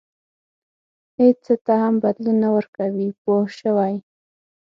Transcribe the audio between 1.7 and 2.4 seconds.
هم بدلون